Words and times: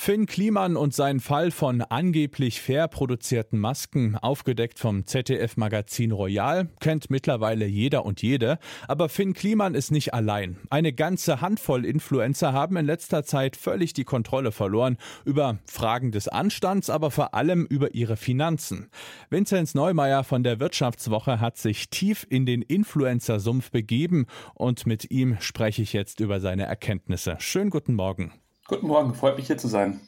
Finn 0.00 0.26
Kliman 0.26 0.76
und 0.76 0.94
sein 0.94 1.18
Fall 1.18 1.50
von 1.50 1.82
angeblich 1.82 2.60
fair 2.60 2.86
produzierten 2.86 3.58
Masken, 3.58 4.14
aufgedeckt 4.14 4.78
vom 4.78 5.04
ZDF-Magazin 5.04 6.12
Royal, 6.12 6.68
kennt 6.78 7.10
mittlerweile 7.10 7.66
jeder 7.66 8.06
und 8.06 8.22
jede. 8.22 8.60
Aber 8.86 9.08
Finn 9.08 9.34
Kliman 9.34 9.74
ist 9.74 9.90
nicht 9.90 10.14
allein. 10.14 10.56
Eine 10.70 10.92
ganze 10.92 11.40
Handvoll 11.40 11.84
Influencer 11.84 12.52
haben 12.52 12.76
in 12.76 12.86
letzter 12.86 13.24
Zeit 13.24 13.56
völlig 13.56 13.92
die 13.92 14.04
Kontrolle 14.04 14.52
verloren 14.52 14.98
über 15.24 15.58
Fragen 15.66 16.12
des 16.12 16.28
Anstands, 16.28 16.90
aber 16.90 17.10
vor 17.10 17.34
allem 17.34 17.66
über 17.66 17.92
ihre 17.92 18.16
Finanzen. 18.16 18.90
Vinzenz 19.30 19.74
Neumeier 19.74 20.22
von 20.22 20.44
der 20.44 20.60
Wirtschaftswoche 20.60 21.40
hat 21.40 21.58
sich 21.58 21.90
tief 21.90 22.24
in 22.30 22.46
den 22.46 22.62
Influencer-Sumpf 22.62 23.72
begeben 23.72 24.26
und 24.54 24.86
mit 24.86 25.10
ihm 25.10 25.36
spreche 25.40 25.82
ich 25.82 25.92
jetzt 25.92 26.20
über 26.20 26.38
seine 26.38 26.66
Erkenntnisse. 26.66 27.34
Schönen 27.40 27.70
guten 27.70 27.94
Morgen. 27.94 28.32
Guten 28.68 28.86
Morgen, 28.86 29.14
freut 29.14 29.38
mich 29.38 29.46
hier 29.46 29.56
zu 29.56 29.66
sein. 29.66 29.98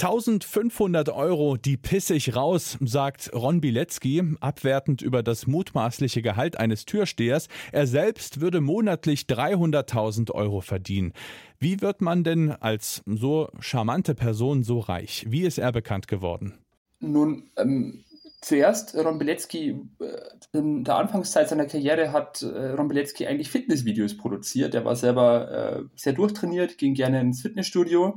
1500 0.00 1.10
Euro, 1.10 1.58
die 1.58 1.76
pisse 1.76 2.14
ich 2.14 2.34
raus, 2.34 2.78
sagt 2.80 3.30
Ron 3.34 3.60
Bilecki, 3.60 4.22
abwertend 4.40 5.02
über 5.02 5.22
das 5.22 5.46
mutmaßliche 5.46 6.22
Gehalt 6.22 6.58
eines 6.58 6.86
Türstehers. 6.86 7.48
Er 7.72 7.86
selbst 7.86 8.40
würde 8.40 8.62
monatlich 8.62 9.24
300.000 9.24 10.30
Euro 10.30 10.62
verdienen. 10.62 11.12
Wie 11.58 11.82
wird 11.82 12.00
man 12.00 12.24
denn 12.24 12.52
als 12.52 13.02
so 13.04 13.50
charmante 13.60 14.14
Person 14.14 14.62
so 14.64 14.78
reich? 14.78 15.26
Wie 15.28 15.42
ist 15.42 15.58
er 15.58 15.72
bekannt 15.72 16.08
geworden? 16.08 16.54
Nun, 17.00 17.50
ähm, 17.58 18.02
zuerst 18.46 18.94
Ron 18.94 19.18
Bilecki, 19.18 19.70
äh, 19.98 20.56
in 20.56 20.84
der 20.84 20.96
Anfangszeit 20.96 21.48
seiner 21.48 21.66
Karriere 21.66 22.12
hat 22.12 22.42
äh, 22.42 22.70
Ron 22.70 22.86
Bilecki 22.86 23.26
eigentlich 23.26 23.50
Fitnessvideos 23.50 24.16
produziert. 24.16 24.72
Er 24.74 24.84
war 24.84 24.94
selber 24.94 25.50
äh, 25.50 25.82
sehr 25.96 26.12
durchtrainiert, 26.12 26.78
ging 26.78 26.94
gerne 26.94 27.20
ins 27.20 27.42
Fitnessstudio 27.42 28.16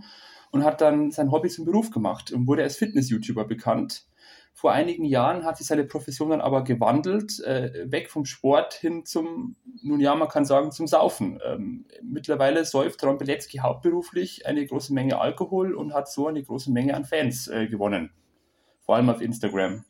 und 0.51 0.63
hat 0.63 0.81
dann 0.81 1.09
sein 1.09 1.31
Hobby 1.31 1.49
zum 1.49 1.65
Beruf 1.65 1.89
gemacht 1.89 2.31
und 2.31 2.45
wurde 2.45 2.61
als 2.61 2.77
Fitness-YouTuber 2.77 3.45
bekannt. 3.45 4.05
Vor 4.53 4.71
einigen 4.71 5.05
Jahren 5.05 5.45
hat 5.45 5.57
sich 5.57 5.65
seine 5.65 5.85
Profession 5.85 6.29
dann 6.29 6.41
aber 6.41 6.63
gewandelt, 6.63 7.39
äh, 7.39 7.91
weg 7.91 8.11
vom 8.11 8.25
Sport 8.25 8.75
hin 8.75 9.05
zum, 9.05 9.55
nun 9.81 9.99
ja, 9.99 10.13
man 10.13 10.27
kann 10.27 10.45
sagen, 10.45 10.71
zum 10.71 10.85
Saufen. 10.85 11.39
Ähm, 11.43 11.85
mittlerweile 12.03 12.65
säuft 12.65 13.03
Ron 13.03 13.17
Bilecki 13.17 13.59
hauptberuflich 13.59 14.45
eine 14.45 14.63
große 14.63 14.93
Menge 14.93 15.19
Alkohol 15.19 15.73
und 15.73 15.95
hat 15.95 16.07
so 16.07 16.27
eine 16.27 16.43
große 16.43 16.71
Menge 16.71 16.93
an 16.93 17.05
Fans 17.05 17.47
äh, 17.47 17.67
gewonnen. 17.67 18.11
Vor 18.81 18.95
allem 18.95 19.09
auf 19.09 19.21
Instagram. 19.21 19.85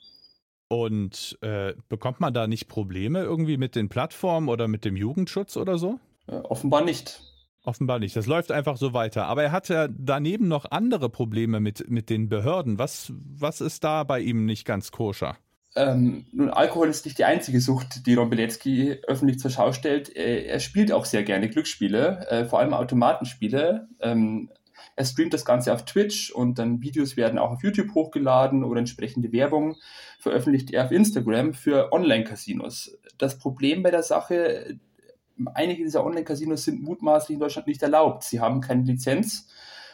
Und 0.69 1.37
äh, 1.41 1.73
bekommt 1.89 2.19
man 2.19 2.33
da 2.33 2.47
nicht 2.47 2.67
Probleme 2.67 3.23
irgendwie 3.23 3.57
mit 3.57 3.75
den 3.75 3.89
Plattformen 3.89 4.49
oder 4.49 4.67
mit 4.67 4.85
dem 4.85 4.95
Jugendschutz 4.95 5.57
oder 5.57 5.77
so? 5.79 5.99
Äh, 6.27 6.35
offenbar 6.35 6.83
nicht. 6.85 7.21
Offenbar 7.63 7.99
nicht. 7.99 8.15
Das 8.15 8.27
läuft 8.27 8.51
einfach 8.51 8.77
so 8.77 8.93
weiter. 8.93 9.25
Aber 9.25 9.43
er 9.43 9.51
hat 9.51 9.67
ja 9.67 9.87
daneben 9.89 10.47
noch 10.47 10.69
andere 10.69 11.09
Probleme 11.09 11.59
mit, 11.59 11.89
mit 11.89 12.09
den 12.09 12.29
Behörden. 12.29 12.77
Was, 12.77 13.11
was 13.15 13.61
ist 13.61 13.83
da 13.83 14.03
bei 14.03 14.19
ihm 14.19 14.45
nicht 14.45 14.63
ganz 14.63 14.91
koscher? 14.91 15.37
Ähm, 15.75 16.25
nun, 16.31 16.49
Alkohol 16.49 16.89
ist 16.89 17.05
nicht 17.05 17.17
die 17.17 17.25
einzige 17.25 17.61
Sucht, 17.61 18.05
die 18.05 18.15
Ron 18.15 18.29
Bilecki 18.29 18.97
öffentlich 19.07 19.39
zur 19.39 19.51
Schau 19.51 19.71
stellt. 19.71 20.09
Er, 20.15 20.45
er 20.45 20.59
spielt 20.59 20.91
auch 20.91 21.05
sehr 21.05 21.23
gerne 21.23 21.49
Glücksspiele, 21.49 22.27
äh, 22.29 22.45
vor 22.45 22.59
allem 22.59 22.73
Automatenspiele. 22.73 23.87
Ähm, 23.99 24.51
er 24.95 25.05
streamt 25.05 25.33
das 25.33 25.45
Ganze 25.45 25.73
auf 25.73 25.85
Twitch 25.85 26.31
und 26.31 26.59
dann 26.59 26.81
Videos 26.81 27.17
werden 27.17 27.39
auch 27.39 27.51
auf 27.51 27.63
YouTube 27.63 27.93
hochgeladen 27.93 28.63
oder 28.63 28.79
entsprechende 28.79 29.31
Werbung 29.31 29.77
veröffentlicht 30.19 30.71
er 30.71 30.85
auf 30.85 30.91
Instagram 30.91 31.53
für 31.53 31.91
Online-Casinos. 31.91 32.97
Das 33.17 33.37
Problem 33.37 33.83
bei 33.83 33.91
der 33.91 34.03
Sache, 34.03 34.79
einige 35.53 35.83
dieser 35.83 36.05
Online-Casinos 36.05 36.63
sind 36.63 36.81
mutmaßlich 36.81 37.35
in 37.35 37.39
Deutschland 37.39 37.67
nicht 37.67 37.81
erlaubt. 37.81 38.23
Sie 38.23 38.39
haben 38.39 38.61
keine 38.61 38.83
Lizenz 38.83 39.47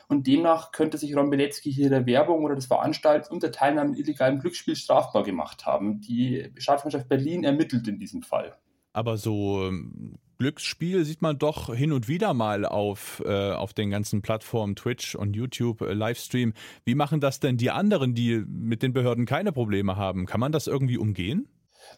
und 0.07 0.27
demnach 0.27 0.71
könnte 0.71 0.97
sich 0.97 1.15
Ron 1.15 1.29
Bilecki 1.29 1.71
hier 1.71 1.89
der 1.89 2.05
Werbung 2.05 2.43
oder 2.43 2.55
des 2.55 2.67
Veranstaltens 2.67 3.29
und 3.29 3.43
der 3.43 3.51
Teilnahme 3.51 3.91
an 3.91 3.95
illegalen 3.95 4.39
Glücksspiel 4.39 4.75
strafbar 4.75 5.23
gemacht 5.23 5.65
haben. 5.65 6.01
Die 6.01 6.51
Staatsanwaltschaft 6.57 7.09
Berlin 7.09 7.43
ermittelt 7.43 7.87
in 7.87 7.99
diesem 7.99 8.21
Fall. 8.21 8.55
Aber 8.93 9.17
so 9.17 9.63
ähm, 9.67 10.17
Glücksspiel 10.37 11.05
sieht 11.05 11.21
man 11.21 11.37
doch 11.37 11.73
hin 11.73 11.91
und 11.91 12.07
wieder 12.07 12.33
mal 12.33 12.65
auf, 12.65 13.21
äh, 13.25 13.51
auf 13.51 13.73
den 13.73 13.89
ganzen 13.89 14.21
Plattformen 14.21 14.75
Twitch 14.75 15.15
und 15.15 15.35
YouTube 15.35 15.81
äh, 15.81 15.93
Livestream. 15.93 16.53
Wie 16.83 16.95
machen 16.95 17.19
das 17.19 17.39
denn 17.39 17.57
die 17.57 17.71
anderen, 17.71 18.13
die 18.15 18.43
mit 18.47 18.83
den 18.83 18.93
Behörden 18.93 19.25
keine 19.25 19.51
Probleme 19.51 19.95
haben? 19.95 20.25
Kann 20.25 20.39
man 20.39 20.51
das 20.51 20.67
irgendwie 20.67 20.97
umgehen? 20.97 21.47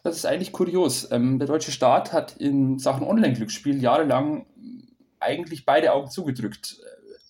Das 0.02 0.16
ist 0.16 0.26
eigentlich 0.26 0.52
kurios. 0.52 1.10
Ähm, 1.10 1.38
der 1.38 1.48
deutsche 1.48 1.72
Staat 1.72 2.12
hat 2.12 2.36
in 2.36 2.78
Sachen 2.78 3.06
Online-Glücksspiel 3.06 3.82
jahrelang 3.82 4.46
eigentlich 5.20 5.64
beide 5.64 5.92
Augen 5.92 6.10
zugedrückt. 6.10 6.78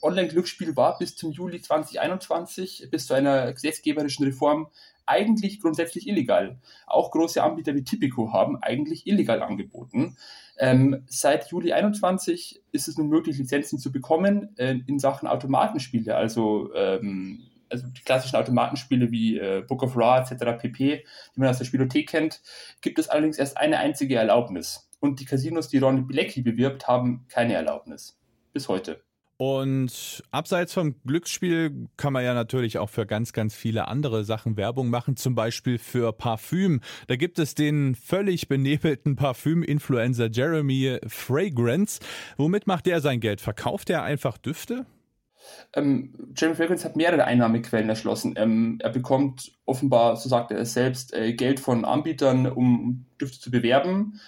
Online-Glücksspiel 0.02 0.76
war 0.76 0.98
bis 0.98 1.16
zum 1.16 1.32
Juli 1.32 1.60
2021, 1.60 2.88
bis 2.90 3.06
zu 3.06 3.14
einer 3.14 3.52
gesetzgeberischen 3.52 4.24
Reform, 4.24 4.68
eigentlich 5.08 5.60
grundsätzlich 5.60 6.06
illegal. 6.06 6.58
Auch 6.86 7.10
große 7.10 7.42
Anbieter 7.42 7.74
wie 7.74 7.84
Tipico 7.84 8.32
haben 8.32 8.62
eigentlich 8.62 9.06
illegal 9.06 9.42
angeboten. 9.42 10.16
Ähm, 10.58 11.04
seit 11.08 11.50
Juli 11.50 11.72
21 11.72 12.62
ist 12.72 12.88
es 12.88 12.98
nun 12.98 13.08
möglich, 13.08 13.38
Lizenzen 13.38 13.78
zu 13.78 13.90
bekommen 13.90 14.56
äh, 14.58 14.76
in 14.86 14.98
Sachen 14.98 15.28
Automatenspiele, 15.28 16.14
also, 16.14 16.74
ähm, 16.74 17.46
also 17.70 17.86
die 17.86 18.02
klassischen 18.02 18.36
Automatenspiele 18.36 19.10
wie 19.10 19.38
äh, 19.38 19.62
Book 19.66 19.82
of 19.82 19.96
Raw 19.96 20.20
etc. 20.20 20.60
pp., 20.60 21.04
die 21.34 21.40
man 21.40 21.48
aus 21.48 21.58
der 21.58 21.64
Spielothek 21.64 22.08
kennt, 22.08 22.42
gibt 22.80 22.98
es 22.98 23.08
allerdings 23.08 23.38
erst 23.38 23.56
eine 23.56 23.78
einzige 23.78 24.16
Erlaubnis. 24.16 24.88
Und 25.00 25.20
die 25.20 25.24
Casinos, 25.24 25.68
die 25.68 25.78
Ron 25.78 26.06
Bilecki 26.06 26.42
bewirbt, 26.42 26.88
haben 26.88 27.24
keine 27.28 27.54
Erlaubnis. 27.54 28.18
Bis 28.52 28.68
heute. 28.68 29.07
Und 29.38 30.24
abseits 30.32 30.74
vom 30.74 30.96
Glücksspiel 31.06 31.86
kann 31.96 32.12
man 32.12 32.24
ja 32.24 32.34
natürlich 32.34 32.76
auch 32.78 32.90
für 32.90 33.06
ganz, 33.06 33.32
ganz 33.32 33.54
viele 33.54 33.86
andere 33.86 34.24
Sachen 34.24 34.56
Werbung 34.56 34.90
machen, 34.90 35.16
zum 35.16 35.36
Beispiel 35.36 35.78
für 35.78 36.12
Parfüm. 36.12 36.80
Da 37.06 37.14
gibt 37.14 37.38
es 37.38 37.54
den 37.54 37.94
völlig 37.94 38.48
benebelten 38.48 39.14
Parfüm-Influencer 39.14 40.28
Jeremy 40.28 40.98
Fragrance. 41.06 42.00
Womit 42.36 42.66
macht 42.66 42.88
er 42.88 43.00
sein 43.00 43.20
Geld? 43.20 43.40
Verkauft 43.40 43.90
er 43.90 44.02
einfach 44.02 44.38
Düfte? 44.38 44.86
Ähm, 45.72 46.32
Jeremy 46.36 46.56
Fragrance 46.56 46.84
hat 46.84 46.96
mehrere 46.96 47.24
Einnahmequellen 47.24 47.88
erschlossen. 47.88 48.34
Ähm, 48.36 48.78
er 48.82 48.90
bekommt 48.90 49.52
offenbar, 49.64 50.16
so 50.16 50.28
sagt 50.28 50.50
er 50.50 50.58
es 50.58 50.74
selbst, 50.74 51.14
äh, 51.14 51.32
Geld 51.32 51.60
von 51.60 51.84
Anbietern, 51.84 52.48
um 52.48 53.06
Düfte 53.20 53.38
zu 53.38 53.52
bewerben 53.52 54.18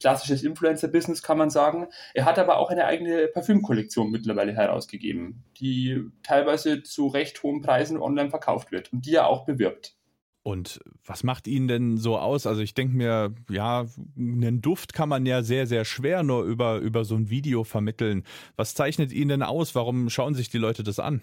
klassisches 0.00 0.42
Influencer-Business, 0.42 1.22
kann 1.22 1.38
man 1.38 1.50
sagen. 1.50 1.88
Er 2.14 2.24
hat 2.24 2.38
aber 2.38 2.58
auch 2.58 2.70
eine 2.70 2.86
eigene 2.86 3.28
Parfümkollektion 3.28 4.10
mittlerweile 4.10 4.52
herausgegeben, 4.52 5.44
die 5.58 6.04
teilweise 6.22 6.82
zu 6.82 7.08
recht 7.08 7.42
hohen 7.42 7.62
Preisen 7.62 7.98
online 7.98 8.30
verkauft 8.30 8.72
wird 8.72 8.92
und 8.92 9.06
die 9.06 9.14
er 9.14 9.26
auch 9.26 9.44
bewirbt. 9.44 9.94
Und 10.42 10.80
was 11.04 11.24
macht 11.24 11.46
ihn 11.46 11.68
denn 11.68 11.98
so 11.98 12.16
aus? 12.16 12.46
Also 12.46 12.62
ich 12.62 12.72
denke 12.72 12.96
mir, 12.96 13.34
ja, 13.50 13.86
einen 14.16 14.62
Duft 14.62 14.94
kann 14.94 15.08
man 15.08 15.26
ja 15.26 15.42
sehr, 15.42 15.66
sehr 15.66 15.84
schwer 15.84 16.22
nur 16.22 16.44
über, 16.44 16.78
über 16.78 17.04
so 17.04 17.16
ein 17.16 17.28
Video 17.28 17.64
vermitteln. 17.64 18.24
Was 18.56 18.74
zeichnet 18.74 19.12
ihn 19.12 19.28
denn 19.28 19.42
aus? 19.42 19.74
Warum 19.74 20.08
schauen 20.08 20.34
sich 20.34 20.48
die 20.48 20.56
Leute 20.56 20.82
das 20.82 21.00
an? 21.00 21.20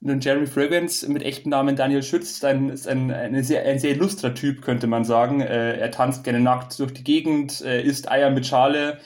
Nun, 0.00 0.20
Jeremy 0.20 0.46
Fragrance 0.46 1.08
mit 1.10 1.22
echtem 1.22 1.50
Namen 1.50 1.74
Daniel 1.74 2.04
Schütz 2.04 2.30
ist 2.30 2.44
ein, 2.44 2.68
ist 2.68 2.86
ein, 2.86 3.10
ein, 3.10 3.42
sehr, 3.42 3.64
ein 3.64 3.80
sehr 3.80 3.92
illustrer 3.92 4.34
Typ, 4.34 4.62
könnte 4.62 4.86
man 4.86 5.04
sagen. 5.04 5.40
Äh, 5.40 5.78
er 5.78 5.90
tanzt 5.90 6.22
gerne 6.22 6.40
nackt 6.40 6.78
durch 6.78 6.92
die 6.92 7.02
Gegend, 7.02 7.60
äh, 7.62 7.82
isst 7.82 8.08
Eier 8.08 8.30
mit 8.30 8.46
Schale, 8.46 8.98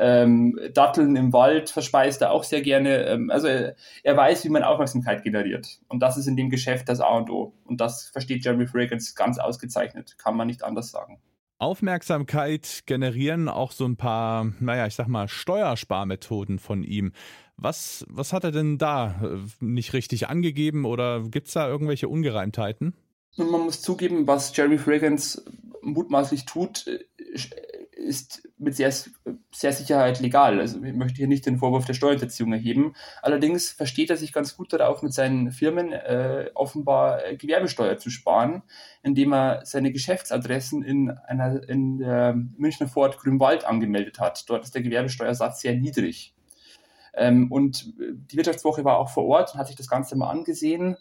ähm, 0.00 0.58
Datteln 0.72 1.14
im 1.14 1.32
Wald 1.32 1.68
verspeist 1.68 2.22
er 2.22 2.32
auch 2.32 2.42
sehr 2.42 2.62
gerne. 2.62 3.04
Ähm, 3.04 3.30
also 3.30 3.48
er, 3.48 3.76
er, 4.02 4.16
weiß, 4.16 4.44
wie 4.44 4.48
man 4.48 4.62
Aufmerksamkeit 4.62 5.22
generiert. 5.22 5.80
Und 5.88 6.00
das 6.00 6.16
ist 6.16 6.26
in 6.26 6.36
dem 6.36 6.48
Geschäft 6.48 6.88
das 6.88 7.00
A 7.00 7.18
und 7.18 7.30
O. 7.30 7.52
Und 7.64 7.80
das 7.80 8.08
versteht 8.08 8.44
Jeremy 8.44 8.66
Fragrance 8.66 9.14
ganz 9.14 9.38
ausgezeichnet. 9.38 10.16
Kann 10.16 10.36
man 10.36 10.46
nicht 10.46 10.64
anders 10.64 10.90
sagen. 10.90 11.20
Aufmerksamkeit 11.58 12.84
generieren 12.86 13.50
auch 13.50 13.72
so 13.72 13.84
ein 13.84 13.98
paar, 13.98 14.50
naja, 14.60 14.86
ich 14.86 14.94
sag 14.94 15.08
mal, 15.08 15.28
Steuersparmethoden 15.28 16.58
von 16.58 16.82
ihm. 16.82 17.12
Was, 17.62 18.06
was 18.08 18.32
hat 18.32 18.44
er 18.44 18.52
denn 18.52 18.78
da 18.78 19.20
äh, 19.22 19.38
nicht 19.60 19.92
richtig 19.92 20.28
angegeben 20.28 20.86
oder 20.86 21.22
gibt 21.28 21.48
es 21.48 21.54
da 21.54 21.68
irgendwelche 21.68 22.08
Ungereimtheiten? 22.08 22.94
Man 23.36 23.48
muss 23.48 23.82
zugeben, 23.82 24.26
was 24.26 24.56
Jeremy 24.56 24.78
Fragrance 24.78 25.44
mutmaßlich 25.82 26.46
tut, 26.46 26.86
äh, 26.86 27.04
ist 28.00 28.48
mit 28.56 28.74
sehr, 28.74 28.90
sehr 29.52 29.72
Sicherheit 29.74 30.20
legal. 30.20 30.58
Also 30.58 30.82
ich 30.82 30.94
möchte 30.94 31.18
hier 31.18 31.28
nicht 31.28 31.44
den 31.44 31.58
Vorwurf 31.58 31.84
der 31.84 31.92
Steuerhinterziehung 31.92 32.52
erheben. 32.54 32.94
Allerdings 33.20 33.70
versteht 33.70 34.08
er 34.08 34.16
sich 34.16 34.32
ganz 34.32 34.56
gut 34.56 34.72
darauf, 34.72 35.02
mit 35.02 35.12
seinen 35.12 35.50
Firmen 35.50 35.92
äh, 35.92 36.50
offenbar 36.54 37.24
äh, 37.26 37.36
Gewerbesteuer 37.36 37.98
zu 37.98 38.08
sparen, 38.08 38.62
indem 39.02 39.34
er 39.34 39.66
seine 39.66 39.92
Geschäftsadressen 39.92 40.82
in 40.82 41.10
einer 41.10 41.68
in 41.68 41.98
der 41.98 42.34
Münchner 42.34 42.88
Vorort 42.88 43.18
Grünwald 43.18 43.66
angemeldet 43.66 44.18
hat. 44.18 44.48
Dort 44.48 44.64
ist 44.64 44.74
der 44.74 44.82
Gewerbesteuersatz 44.82 45.60
sehr 45.60 45.76
niedrig. 45.76 46.34
Ähm, 47.14 47.50
und 47.50 47.92
die 47.98 48.36
Wirtschaftswoche 48.36 48.84
war 48.84 48.98
auch 48.98 49.10
vor 49.10 49.24
Ort 49.26 49.52
und 49.52 49.60
hat 49.60 49.66
sich 49.66 49.76
das 49.76 49.88
Ganze 49.88 50.16
mal 50.16 50.30
angesehen, 50.30 50.96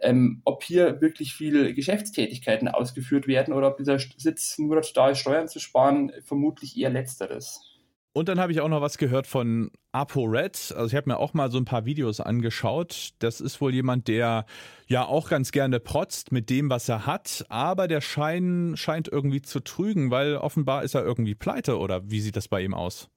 ähm, 0.00 0.40
ob 0.44 0.62
hier 0.62 1.00
wirklich 1.00 1.34
viele 1.34 1.74
Geschäftstätigkeiten 1.74 2.68
ausgeführt 2.68 3.26
werden 3.26 3.52
oder 3.54 3.68
ob 3.68 3.76
dieser 3.76 3.98
Sitz 3.98 4.58
nur 4.58 4.76
dazu 4.76 4.92
da 4.94 5.10
ist, 5.10 5.18
Steuern 5.18 5.48
zu 5.48 5.60
sparen, 5.60 6.12
vermutlich 6.24 6.76
eher 6.76 6.90
letzteres. 6.90 7.70
Und 8.12 8.28
dann 8.28 8.40
habe 8.40 8.50
ich 8.50 8.60
auch 8.60 8.68
noch 8.68 8.80
was 8.80 8.98
gehört 8.98 9.28
von 9.28 9.70
ApoRed. 9.92 10.74
Also 10.76 10.86
ich 10.86 10.94
habe 10.96 11.08
mir 11.08 11.18
auch 11.18 11.32
mal 11.32 11.50
so 11.50 11.58
ein 11.58 11.64
paar 11.64 11.84
Videos 11.84 12.20
angeschaut. 12.20 13.10
Das 13.20 13.40
ist 13.40 13.60
wohl 13.60 13.72
jemand, 13.72 14.08
der 14.08 14.46
ja 14.88 15.04
auch 15.04 15.28
ganz 15.28 15.52
gerne 15.52 15.78
protzt 15.78 16.32
mit 16.32 16.50
dem, 16.50 16.70
was 16.70 16.88
er 16.88 17.06
hat, 17.06 17.46
aber 17.48 17.86
der 17.86 18.00
Schein 18.00 18.72
scheint 18.76 19.06
irgendwie 19.06 19.42
zu 19.42 19.60
trügen, 19.60 20.10
weil 20.10 20.36
offenbar 20.36 20.82
ist 20.82 20.94
er 20.94 21.04
irgendwie 21.04 21.36
pleite 21.36 21.78
oder 21.78 22.10
wie 22.10 22.20
sieht 22.20 22.34
das 22.34 22.48
bei 22.48 22.62
ihm 22.62 22.74
aus? 22.74 23.08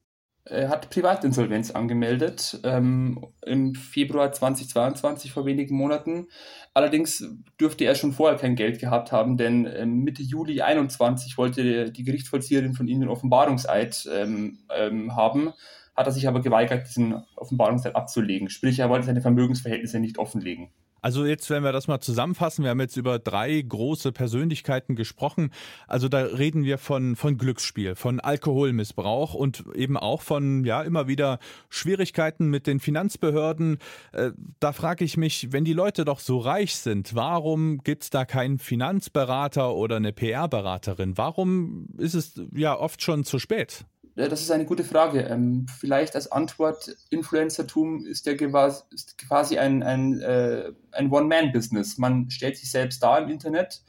Er 0.46 0.68
hat 0.68 0.90
Privatinsolvenz 0.90 1.72
angemeldet 1.72 2.60
ähm, 2.66 3.26
im 3.46 3.76
Februar 3.76 4.34
2022 4.34 5.32
vor 5.32 5.46
wenigen 5.46 5.76
Monaten. 5.78 6.28
Allerdings 6.74 7.26
dürfte 7.60 7.86
er 7.86 7.96
schon 7.96 8.12
vorher 8.12 8.38
kein 8.38 8.58
Geld 8.58 8.80
gehabt 8.80 9.14
haben, 9.14 9.38
denn 9.38 9.66
ähm, 9.74 10.04
Mitte 10.04 10.22
Juli 10.22 10.58
2021 10.58 11.38
wollte 11.38 11.92
die 11.92 12.04
Gerichtsvollzieherin 12.04 12.74
von 12.74 12.90
ihm 12.90 13.00
den 13.00 13.10
Offenbarungseid 13.10 14.10
ähm, 14.14 14.60
ähm, 14.76 15.16
haben, 15.16 15.54
hat 15.96 16.08
er 16.08 16.12
sich 16.12 16.28
aber 16.28 16.42
geweigert, 16.42 16.88
diesen 16.90 17.24
Offenbarungseid 17.38 17.96
abzulegen. 17.96 18.50
Sprich, 18.50 18.80
er 18.80 18.90
wollte 18.90 19.06
seine 19.06 19.22
Vermögensverhältnisse 19.22 20.00
nicht 20.02 20.18
offenlegen. 20.18 20.72
Also 21.04 21.26
jetzt, 21.26 21.50
wenn 21.50 21.66
wir 21.66 21.74
das 21.74 21.90
mal 21.90 22.00
zusammenfassen, 22.00 22.64
wir 22.64 22.72
haben 22.72 22.80
jetzt 22.80 22.96
über 22.96 23.20
drei 23.20 23.62
große 23.62 24.14
Persönlichkeiten 24.14 24.96
gesprochen. 24.96 25.52
Also 25.86 26.08
da 26.08 26.20
reden 26.20 26.64
wir 26.64 26.78
von, 26.78 27.18
von 27.18 27.38
Glücksspiel, 27.38 27.96
von 27.96 28.22
Alkoholmissbrauch 28.22 29.34
und 29.34 29.66
eben 29.76 29.98
auch 29.98 30.22
von, 30.22 30.64
ja, 30.64 30.82
immer 30.82 31.10
wieder 31.10 31.40
Schwierigkeiten 31.68 32.48
mit 32.48 32.68
den 32.68 32.80
Finanzbehörden. 32.80 33.80
Äh, 34.14 34.32
da 34.62 34.72
frage 34.72 35.04
ich 35.04 35.18
mich, 35.18 35.52
wenn 35.52 35.66
die 35.66 35.74
Leute 35.74 36.06
doch 36.06 36.22
so 36.22 36.38
reich 36.40 36.78
sind, 36.78 37.14
warum 37.14 37.80
gibt 37.80 38.04
es 38.04 38.10
da 38.10 38.24
keinen 38.24 38.58
Finanzberater 38.58 39.76
oder 39.76 39.98
eine 39.98 40.14
PR-Beraterin? 40.14 41.18
Warum 41.18 41.88
ist 41.98 42.14
es 42.14 42.42
ja 42.56 42.80
oft 42.80 43.02
schon 43.02 43.26
zu 43.26 43.40
spät? 43.40 43.86
Das 44.16 44.42
ist 44.42 44.52
eine 44.52 44.66
gute 44.66 44.84
Frage. 44.84 45.22
Ähm, 45.22 45.66
vielleicht 45.80 46.16
als 46.16 46.32
Antwort, 46.32 46.96
Influencertum 47.10 48.06
ist 48.06 48.28
ja 48.28 48.36
quasi 48.36 49.58
ein, 49.58 49.82
ein, 49.82 50.22
äh, 50.22 50.72
ein 50.92 51.12
One-Man-Business. 51.12 51.98
Man 51.98 52.30
stellt 52.30 52.58
sich 52.58 52.70
selbst 52.70 53.02
dar 53.02 53.22
im 53.22 53.30
Internet, 53.30 53.82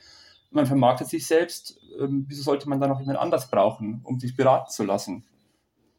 man 0.51 0.67
vermarktet 0.67 1.09
sich 1.09 1.27
selbst. 1.27 1.79
Ähm, 2.01 2.25
wieso 2.27 2.43
sollte 2.43 2.69
man 2.69 2.81
dann 2.81 2.89
noch 2.89 3.01
jemand 3.01 3.19
anders 3.19 3.51
brauchen, 3.51 4.01
um 4.05 4.19
sich 4.19 4.35
beraten 4.35 4.71
zu 4.71 4.85
lassen? 4.85 5.25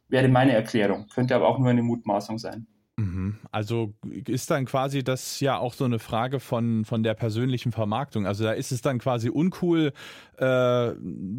Wäre 0.08 0.28
meine 0.28 0.54
Erklärung, 0.54 1.08
könnte 1.08 1.36
aber 1.36 1.48
auch 1.48 1.60
nur 1.60 1.70
eine 1.70 1.84
Mutmaßung 1.84 2.40
sein. 2.40 2.66
Mhm. 2.98 3.36
Also 3.52 3.94
ist 4.26 4.50
dann 4.52 4.66
quasi 4.66 5.04
das 5.04 5.40
ja 5.42 5.58
auch 5.58 5.74
so 5.74 5.84
eine 5.84 6.00
Frage 6.00 6.40
von, 6.40 6.86
von 6.86 7.04
der 7.04 7.14
persönlichen 7.14 7.72
Vermarktung. 7.72 8.26
Also 8.26 8.46
da 8.46 8.54
ist 8.54 8.72
es 8.72 8.82
dann 8.82 9.00
quasi 9.00 9.30
uncool, 9.30 9.92
äh, 10.38 10.92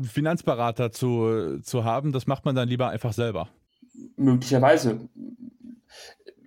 Finanzberater 0.02 0.92
zu, 0.92 1.60
zu 1.62 1.84
haben. 1.84 2.12
Das 2.12 2.26
macht 2.26 2.44
man 2.44 2.54
dann 2.54 2.68
lieber 2.68 2.90
einfach 2.90 3.12
selber. 3.12 3.48
Möglicherweise. 4.16 5.00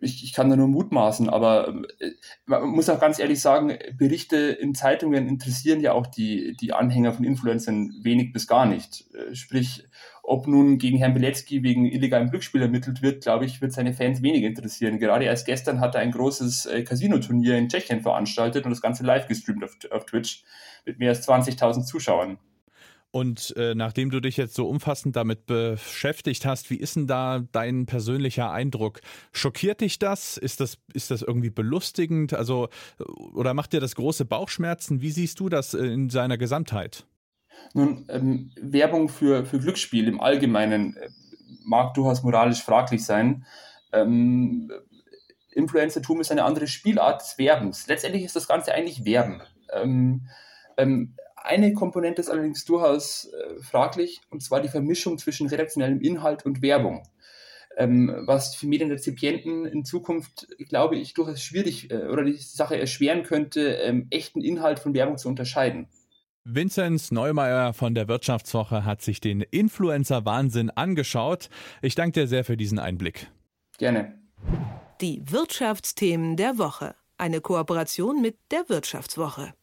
Ich, 0.01 0.23
ich 0.23 0.33
kann 0.33 0.49
da 0.49 0.55
nur 0.55 0.67
mutmaßen, 0.67 1.29
aber 1.29 1.83
äh, 1.99 2.11
man 2.45 2.69
muss 2.69 2.89
auch 2.89 2.99
ganz 2.99 3.19
ehrlich 3.19 3.41
sagen, 3.41 3.77
Berichte 3.97 4.37
in 4.37 4.73
Zeitungen 4.73 5.27
interessieren 5.27 5.81
ja 5.81 5.93
auch 5.93 6.07
die, 6.07 6.55
die 6.55 6.73
Anhänger 6.73 7.13
von 7.13 7.25
Influencern 7.25 7.91
wenig 8.01 8.31
bis 8.31 8.47
gar 8.47 8.65
nicht. 8.65 9.05
Äh, 9.13 9.35
sprich, 9.35 9.83
ob 10.23 10.47
nun 10.47 10.77
gegen 10.77 10.97
Herrn 10.97 11.13
Bilecki 11.13 11.63
wegen 11.63 11.85
illegalem 11.85 12.29
Glücksspiel 12.29 12.61
ermittelt 12.61 13.01
wird, 13.01 13.23
glaube 13.23 13.45
ich, 13.45 13.61
wird 13.61 13.73
seine 13.73 13.93
Fans 13.93 14.21
wenig 14.21 14.43
interessieren. 14.43 14.99
Gerade 14.99 15.25
erst 15.25 15.45
gestern 15.45 15.79
hat 15.79 15.95
er 15.95 16.01
ein 16.01 16.11
großes 16.11 16.67
äh, 16.67 16.83
Casino-Turnier 16.83 17.57
in 17.57 17.67
Tschechien 17.67 18.01
veranstaltet 18.01 18.65
und 18.65 18.71
das 18.71 18.81
Ganze 18.81 19.03
live 19.03 19.27
gestreamt 19.27 19.63
auf, 19.63 19.75
auf 19.91 20.05
Twitch 20.05 20.43
mit 20.85 20.99
mehr 20.99 21.09
als 21.09 21.27
20.000 21.27 21.85
Zuschauern. 21.85 22.37
Und 23.11 23.55
äh, 23.57 23.73
nachdem 23.73 24.11
du 24.11 24.19
dich 24.19 24.37
jetzt 24.37 24.53
so 24.53 24.67
umfassend 24.67 25.15
damit 25.15 25.47
beschäftigt 25.47 26.45
hast, 26.45 26.69
wie 26.69 26.75
ist 26.75 26.95
denn 26.95 27.07
da 27.07 27.43
dein 27.51 27.87
persönlicher 27.87 28.51
Eindruck? 28.51 29.01
Schockiert 29.31 29.81
dich 29.81 29.97
das? 29.97 30.37
Ist 30.37 30.59
das, 30.59 30.77
ist 30.93 31.09
das 31.09 31.23
irgendwie 31.23 31.49
belustigend? 31.49 32.33
Also, 32.33 32.69
oder 33.33 33.55
macht 33.55 33.73
dir 33.73 33.79
das 33.79 33.95
große 33.95 34.25
Bauchschmerzen? 34.25 35.01
Wie 35.01 35.09
siehst 35.09 35.39
du 35.39 35.49
das 35.49 35.73
in 35.73 36.11
seiner 36.11 36.37
Gesamtheit? 36.37 37.05
Nun, 37.73 38.05
ähm, 38.09 38.51
Werbung 38.61 39.09
für, 39.09 39.43
für 39.45 39.59
Glücksspiel 39.59 40.07
im 40.07 40.21
Allgemeinen 40.21 40.95
äh, 40.95 41.09
mag 41.63 41.95
durchaus 41.95 42.21
moralisch 42.21 42.61
fraglich 42.61 43.03
sein. 43.03 43.45
Ähm, 43.91 44.71
Influencertum 45.51 46.21
ist 46.21 46.31
eine 46.31 46.43
andere 46.43 46.67
Spielart 46.67 47.21
des 47.21 47.37
Werbens. 47.39 47.87
Letztendlich 47.87 48.23
ist 48.23 48.35
das 48.35 48.47
Ganze 48.47 48.71
eigentlich 48.73 49.03
Werben. 49.03 49.41
Ähm, 49.73 50.27
ähm, 50.77 51.15
eine 51.49 51.73
Komponente 51.73 52.21
ist 52.21 52.29
allerdings 52.29 52.63
durchaus 52.63 53.25
äh, 53.25 53.61
fraglich, 53.61 54.21
und 54.29 54.43
zwar 54.43 54.61
die 54.61 54.69
Vermischung 54.69 55.17
zwischen 55.17 55.47
redaktionellem 55.47 55.99
Inhalt 55.99 56.45
und 56.45 56.61
Werbung. 56.61 57.03
Ähm, 57.75 58.13
was 58.25 58.55
für 58.55 58.67
Medienrezipienten 58.67 59.65
in 59.65 59.83
Zukunft, 59.83 60.47
glaube 60.57 60.97
ich, 60.97 61.13
durchaus 61.15 61.41
schwierig 61.41 61.89
äh, 61.89 62.07
oder 62.07 62.23
die 62.23 62.37
Sache 62.37 62.79
erschweren 62.79 63.23
könnte, 63.23 63.61
ähm, 63.61 64.07
echten 64.11 64.41
Inhalt 64.41 64.79
von 64.79 64.93
Werbung 64.93 65.17
zu 65.17 65.27
unterscheiden. 65.27 65.87
Vinzenz 66.43 67.11
Neumeier 67.11 67.73
von 67.73 67.95
der 67.95 68.07
Wirtschaftswoche 68.07 68.85
hat 68.85 69.01
sich 69.01 69.19
den 69.19 69.41
Influencer-Wahnsinn 69.41 70.69
angeschaut. 70.69 71.49
Ich 71.81 71.95
danke 71.95 72.21
dir 72.21 72.27
sehr 72.27 72.43
für 72.43 72.57
diesen 72.57 72.79
Einblick. 72.79 73.27
Gerne. 73.77 74.19
Die 75.01 75.21
Wirtschaftsthemen 75.25 76.37
der 76.37 76.57
Woche. 76.57 76.95
Eine 77.17 77.41
Kooperation 77.41 78.21
mit 78.21 78.37
der 78.51 78.67
Wirtschaftswoche. 78.69 79.53